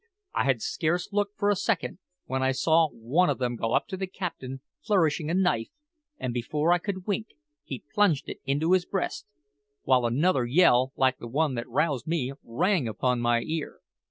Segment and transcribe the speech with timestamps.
[0.33, 3.87] I had scarce looked for a second when I saw one o' them go up
[3.89, 5.69] to the captain flourishing a knife,
[6.17, 7.27] and before I could wink
[7.63, 9.27] he plunged it into his breast,
[9.83, 13.77] while another yell, like the one that roused me, rang upon my ear.